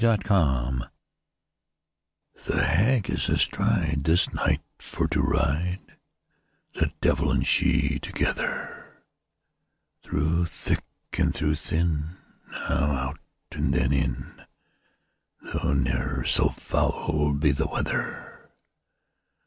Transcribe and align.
THE 0.01 0.17
HAG 0.23 0.89
The 2.47 2.65
Hag 2.65 3.07
is 3.07 3.29
astride, 3.29 4.03
This 4.05 4.33
night 4.33 4.63
for 4.79 5.07
to 5.09 5.21
ride, 5.21 5.95
The 6.73 6.91
devil 7.01 7.29
and 7.31 7.45
she 7.45 7.99
together; 7.99 9.03
Through 10.01 10.45
thick 10.45 10.81
and 11.19 11.31
through 11.35 11.53
thin, 11.53 12.17
Now 12.47 12.69
out, 12.71 13.19
and 13.51 13.75
then 13.75 13.93
in, 13.93 14.41
Though 15.53 15.73
ne'er 15.73 16.25
so 16.25 16.49
foul 16.49 17.33
be 17.33 17.51
the 17.51 17.67
weather. 17.67 18.49